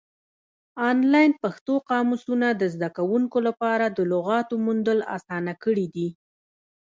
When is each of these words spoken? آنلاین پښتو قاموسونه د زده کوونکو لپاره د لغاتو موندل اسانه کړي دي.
آنلاین 0.89 1.31
پښتو 1.43 1.73
قاموسونه 1.89 2.47
د 2.53 2.63
زده 2.73 2.89
کوونکو 2.97 3.37
لپاره 3.47 3.85
د 3.87 3.99
لغاتو 4.13 4.53
موندل 4.65 4.99
اسانه 5.17 5.53
کړي 5.63 5.87
دي. 5.95 6.07